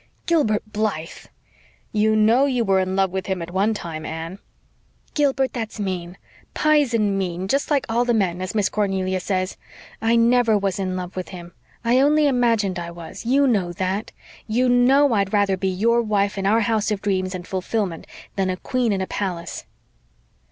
[0.25, 1.27] '""Gilbert BLYTHE!"
[1.91, 4.39] "You KNOW you were in love with him at one time, Anne."
[5.13, 6.17] "Gilbert, that's mean
[6.55, 9.57] 'pisen mean, just like all the men,' as Miss Cornelia says.
[10.01, 11.53] I NEVER was in love with him.
[11.85, 13.27] I only imagined I was.
[13.27, 14.11] YOU know that.
[14.47, 18.07] You KNOW I'd rather be your wife in our house of dreams and fulfillment
[18.37, 19.67] than a queen in a palace."